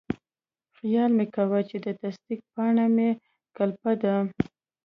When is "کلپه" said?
3.57-3.91